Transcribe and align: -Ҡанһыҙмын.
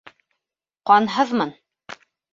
-Ҡанһыҙмын. 0.91 1.55